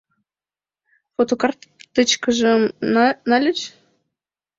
Фотокартычкыжым 1.15 2.61
нальыч? 3.29 3.59